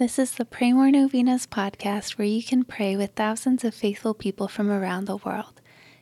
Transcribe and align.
This 0.00 0.18
is 0.18 0.32
the 0.32 0.46
Pray 0.46 0.72
More 0.72 0.90
Novenas 0.90 1.46
podcast 1.46 2.12
where 2.16 2.26
you 2.26 2.42
can 2.42 2.64
pray 2.64 2.96
with 2.96 3.10
thousands 3.10 3.64
of 3.64 3.74
faithful 3.74 4.14
people 4.14 4.48
from 4.48 4.70
around 4.70 5.04
the 5.04 5.18
world. 5.18 5.60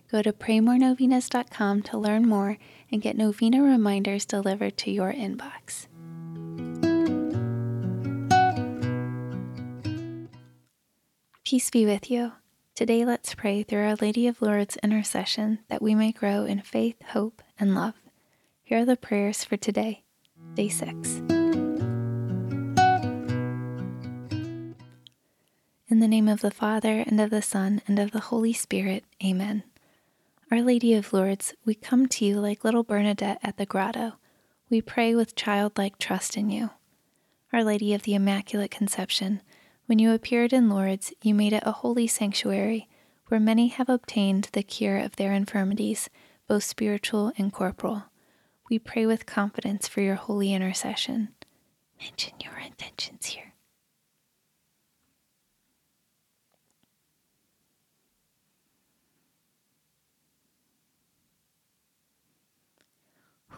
Go 0.08 0.22
to 0.22 0.32
praymorenovenas.com 0.32 1.82
to 1.82 1.98
learn 1.98 2.28
more 2.28 2.58
and 2.92 3.02
get 3.02 3.16
novena 3.16 3.60
reminders 3.60 4.24
delivered 4.24 4.76
to 4.78 4.92
your 4.92 5.12
inbox. 5.12 5.88
Peace 11.44 11.68
be 11.68 11.84
with 11.84 12.08
you. 12.08 12.34
Today, 12.76 13.04
let's 13.04 13.34
pray 13.34 13.65
through 13.65 13.82
Our 13.82 13.96
Lady 13.96 14.28
of 14.28 14.40
Lourdes 14.40 14.76
intercession 14.80 15.59
that 15.66 15.82
we 15.82 15.96
may 15.96 16.12
grow 16.12 16.45
in 16.45 16.62
faith, 16.62 17.02
hope, 17.09 17.42
and 17.59 17.74
love. 17.74 17.95
Here 18.62 18.78
are 18.78 18.84
the 18.84 18.96
prayers 18.96 19.42
for 19.42 19.56
today, 19.56 20.04
day 20.54 20.68
6. 20.68 21.38
In 25.91 26.01
the 26.01 26.09
name 26.09 26.28
of 26.28 26.42
the 26.42 26.51
Father, 26.51 27.02
and 27.06 27.19
of 27.19 27.30
the 27.30 27.41
Son, 27.41 27.80
and 27.87 27.98
of 27.98 28.10
the 28.10 28.20
Holy 28.20 28.52
Spirit, 28.52 29.05
Amen. 29.24 29.62
Our 30.51 30.60
Lady 30.60 30.92
of 30.92 31.15
Lourdes, 31.15 31.55
we 31.65 31.74
come 31.74 32.06
to 32.09 32.27
you 32.27 32.41
like 32.41 32.62
little 32.62 32.83
Bernadette 32.83 33.38
at 33.42 33.56
the 33.56 33.65
grotto. 33.65 34.16
We 34.69 34.82
pray 34.82 35.15
with 35.15 35.34
childlike 35.34 35.96
trust 35.96 36.37
in 36.37 36.51
you. 36.51 36.69
Our 37.55 37.65
Lady 37.65 37.95
of 37.95 38.02
the 38.02 38.12
Immaculate 38.12 38.70
Conception, 38.70 39.41
when 39.87 39.98
you 39.98 40.12
appeared 40.12 40.52
in 40.52 40.69
Lourdes, 40.69 41.15
you 41.23 41.34
made 41.34 41.55
it 41.55 41.62
a 41.65 41.73
holy 41.73 42.07
sanctuary 42.07 42.87
where 43.29 43.41
many 43.41 43.68
have 43.68 43.88
obtained 43.88 44.51
the 44.52 44.62
cure 44.62 44.99
of 44.99 45.16
their 45.16 45.32
infirmities, 45.32 46.10
both 46.46 46.65
spiritual 46.65 47.32
and 47.38 47.51
corporal. 47.51 48.05
We 48.68 48.79
pray 48.79 49.07
with 49.07 49.24
confidence 49.24 49.88
for 49.88 50.02
your 50.02 50.16
holy 50.16 50.52
intercession. 50.52 51.30
Mention 51.99 52.34
your 52.45 52.59
intentions 52.59 53.24
here. 53.24 53.55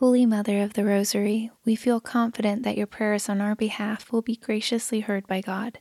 Holy 0.00 0.24
Mother 0.24 0.62
of 0.62 0.72
the 0.72 0.84
Rosary, 0.86 1.50
we 1.66 1.76
feel 1.76 2.00
confident 2.00 2.62
that 2.62 2.78
your 2.78 2.86
prayers 2.86 3.28
on 3.28 3.42
our 3.42 3.54
behalf 3.54 4.10
will 4.10 4.22
be 4.22 4.34
graciously 4.34 5.00
heard 5.00 5.26
by 5.26 5.42
God. 5.42 5.78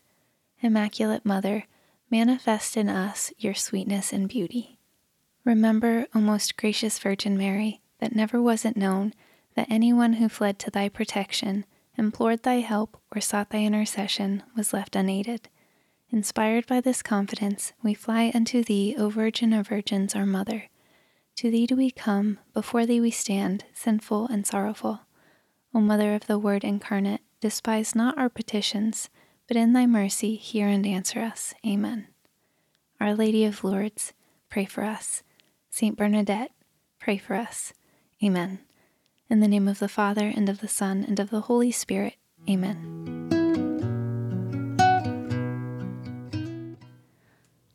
Immaculate 0.59 1.26
Mother, 1.26 1.64
manifest 2.11 2.76
in 2.76 2.89
us 2.89 3.31
your 3.38 3.53
sweetness 3.53 4.11
and 4.11 4.28
beauty. 4.28 4.78
Remember, 5.45 6.06
O 6.14 6.20
most 6.20 6.58
gracious 6.58 7.00
Virgin 7.00 7.38
Mary, 7.38 7.80
that 8.00 8.14
never 8.14 8.42
was 8.42 8.66
it 8.66 8.76
known 8.76 9.14
that 9.56 9.72
anyone 9.72 10.11
who 10.11 10.28
fled 10.28 10.59
to 10.59 10.70
thy 10.70 10.89
protection, 10.89 11.66
implored 11.98 12.44
thy 12.44 12.56
help, 12.56 13.00
or 13.16 13.22
sought 13.22 13.52
thy 13.52 13.59
intercession 13.59 14.44
was 14.54 14.73
left 14.73 14.98
unaided. 14.98 15.48
Inspired 16.11 16.67
by 16.67 16.81
this 16.81 17.02
confidence, 17.02 17.72
we 17.81 17.94
fly 17.94 18.33
unto 18.36 18.66
thee, 18.66 18.95
O 18.98 19.09
Virgin 19.09 19.54
of 19.54 19.70
Virgins, 19.70 20.14
our 20.14 20.26
Mother. 20.26 20.66
To 21.40 21.50
thee 21.50 21.66
do 21.68 21.78
we 21.78 21.90
come, 21.90 22.38
before 22.54 22.86
thee 22.86 23.00
we 23.00 23.12
stand, 23.12 23.64
sinful 23.73 24.28
and 24.28 24.45
sorrowful. 24.45 25.04
O 25.73 25.80
Mother 25.80 26.14
of 26.14 26.28
the 26.28 26.38
Word 26.38 26.66
incarnate, 26.66 27.22
despise 27.40 27.95
not 27.95 28.18
our 28.18 28.28
petitions, 28.28 29.09
but 29.48 29.56
in 29.56 29.72
thy 29.72 29.86
mercy 29.86 30.36
hear 30.36 30.67
and 30.67 30.86
answer 30.86 31.22
us. 31.22 31.54
Amen. 31.66 32.10
Our 33.00 33.16
Lady 33.16 33.45
of 33.45 33.64
Lourdes, 33.64 34.12
pray 34.50 34.66
for 34.66 34.84
us. 34.84 35.23
Saint 35.70 35.95
Bernadette, 35.95 36.52
pray 37.00 37.17
for 37.17 37.36
us. 37.36 37.72
Amen. 38.22 38.60
In 39.30 39.39
the 39.39 39.48
name 39.48 39.70
of 39.70 39.80
the 39.80 39.88
Father, 39.88 40.33
and 40.36 40.50
of 40.50 40.60
the 40.60 40.67
Son, 40.67 41.06
and 41.08 41.21
of 41.21 41.30
the 41.30 41.42
Holy 41.48 41.71
Spirit. 41.71 42.16
Amen. 42.50 43.08